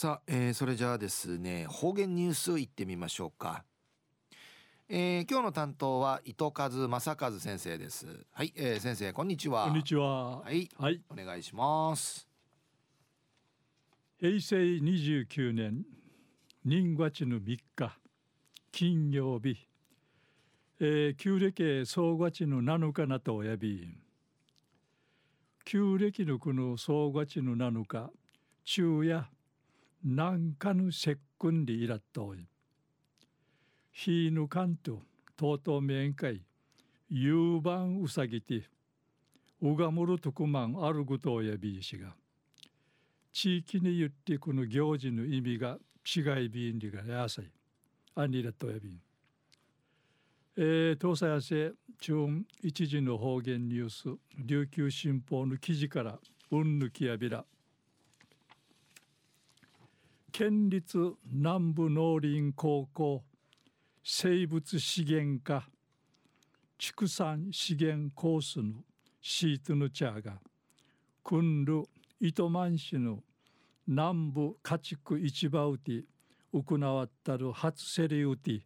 [0.00, 3.64] さあ、えー、それじゃあですね方言ニュースいってみましょうか、
[4.88, 8.06] えー、今日の担当は糸数正和先生です。
[8.32, 9.66] はい、えー、先生こんにちは。
[9.66, 10.38] こんにちは。
[10.38, 12.26] はい、はい、お願いします。
[14.18, 15.84] 平成29年
[16.64, 17.98] 人月の3日
[18.72, 19.68] 金曜日、
[20.80, 23.86] えー、旧暦総月の7日なとおやび。
[25.66, 28.10] 旧暦のこの総月の7日
[28.64, 29.28] 昼夜
[30.02, 32.46] 南下の節君でいらっとい。
[33.92, 35.02] ひぬかんと
[35.36, 36.42] とうとう面会
[37.10, 38.64] 夕晩うばんうさぎて
[39.60, 42.14] うがむるとくまんあることをやびいしが
[43.32, 47.50] 地域に言ってこの行事の意味が違いびんりがやさい。
[48.14, 49.00] あにらとおやびん。
[50.56, 52.14] えー、東西やせ中
[52.62, 56.18] 一時の方言ニュース琉球新報の記事から
[56.50, 57.44] うんぬきやびら
[60.30, 63.24] 県立南部農林高校
[64.02, 65.68] 生物資源科
[66.78, 68.84] 畜産資源コースの
[69.20, 70.38] シートのチャーが
[71.24, 71.82] くんる
[72.20, 73.18] 糸満市の
[73.86, 76.04] 南部家畜市場うて
[76.52, 78.62] 行わったる初セリうて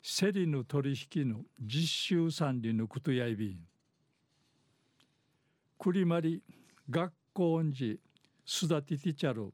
[0.00, 3.58] セリの取引の実習産理のことやいびん。
[5.78, 6.40] くりまり
[6.88, 7.98] 学校んじ
[8.46, 9.52] 育ててちゃる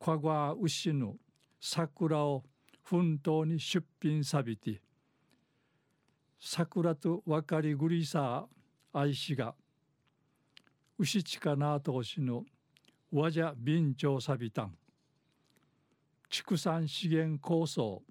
[0.00, 1.16] かが牛の
[1.60, 2.42] 桜を
[2.82, 4.80] 奮闘に出品さびて
[6.40, 8.46] 桜と分かりぐりさ
[8.94, 9.54] 愛しが
[10.98, 12.44] 牛近なとしの
[13.12, 14.74] 和じゃ便長さびたん
[16.30, 18.02] 畜産資源構想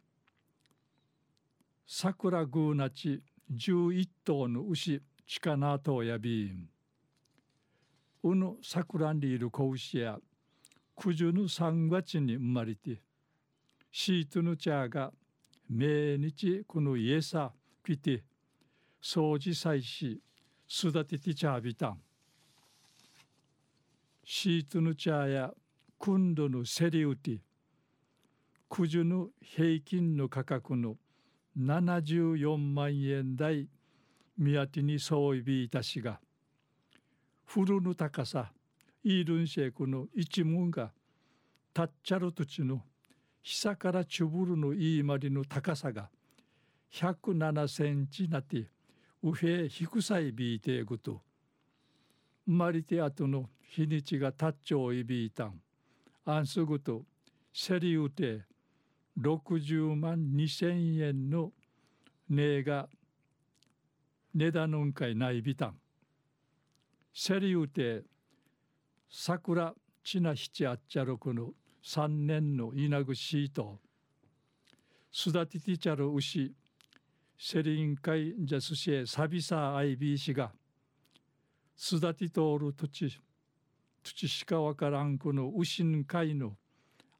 [1.88, 6.70] 桜ぐうなち11頭の牛近なとやびん
[8.22, 10.20] うぬ桜にいる子牛や
[11.02, 13.00] 九十の三月に生まれて
[13.90, 15.14] シートの茶が
[15.70, 17.54] 命日この家さ
[17.86, 18.24] 来て
[19.02, 20.20] 掃除祭し
[20.68, 21.92] 育てて茶びた。
[21.92, 22.02] ん
[24.26, 25.54] シートの茶や
[25.98, 27.40] 今度のセリウティ
[28.70, 30.98] 九十の平均の価格の
[31.58, 33.70] 74万円台
[34.38, 36.20] 見当てに相違いたしが
[37.46, 38.52] 古の高さ
[39.04, 40.92] イールンシェイクの一門が
[41.80, 42.82] タッチャル土地の
[43.42, 46.10] 久からチュブルの言いまりの高さが
[46.94, 48.66] 107センチなって
[49.24, 51.22] 右平低さいびいてぐと。
[52.46, 55.62] 生まれて後の日にちがタッチョいびいたん。
[56.26, 57.04] あんすぐと
[57.54, 58.42] セリウテ
[59.18, 61.54] 60万2千円の
[62.30, 62.90] 値が
[64.36, 65.76] 値段のんかいないびたん。
[67.14, 68.02] セリウテ
[69.10, 69.74] 桜
[70.04, 73.80] ちな七あっちゃろくの三年の稲ぐしと
[75.12, 76.54] 育ててちゃる牛
[77.38, 80.52] セリン会じゃすしえサビサアイビー氏が
[81.82, 83.20] 育てとおる土地
[84.04, 86.58] 土地しかわからんこの牛ん会の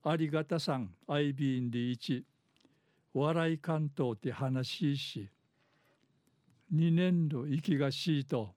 [0.04, 2.26] ありがたさんアイビーンで一
[3.14, 5.30] 笑い関東って話し
[6.72, 8.54] 二年度息がしいと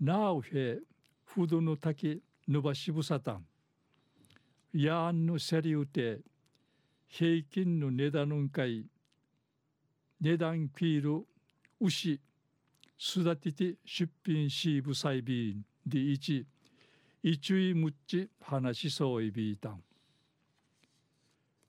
[0.00, 0.80] なおへ
[1.24, 3.46] ふどの滝ぬばしぶさたん。
[4.72, 6.20] やんのせりうて
[7.08, 8.86] 平均の値段のんかい
[10.20, 11.26] 値段キール
[11.78, 12.18] 牛
[12.98, 16.46] 育てて出品しぶさいびんでいち
[17.22, 19.82] 一位むっち話しそういびいたん。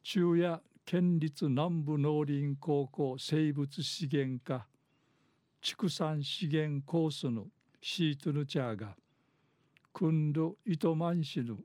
[0.03, 4.65] 中夜県立南部農林高校生物資源科
[5.61, 7.47] 畜産資源コースの
[7.81, 8.95] シートヌチャーが
[9.91, 11.57] くんど糸満市の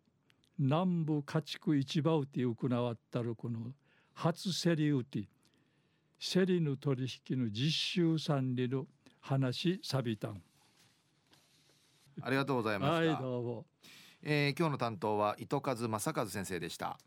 [0.59, 3.73] 南部家畜市場うて行わったるこの
[4.13, 5.29] 初競りうて
[6.19, 8.87] 競りの取引の実習産理の
[9.21, 10.43] 話さびたん。
[12.21, 13.67] ありがとうございました、はいどうも、
[14.23, 16.99] えー、今日の担当は糸数正和先生でした